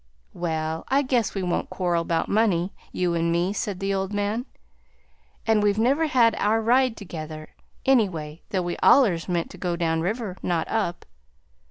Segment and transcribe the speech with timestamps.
[0.33, 4.47] "Well, I guess we won't quarrel 'bout money, you and me," said the old man;
[5.45, 7.49] "and we've never had our ride together,
[7.85, 11.05] anyway, though we allers meant to go down river, not up."